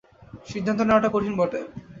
সিদ্ধান্ত 0.47 0.79
নেয়াটা 0.83 1.09
কঠিন 1.11 1.33
বটে। 1.39 1.59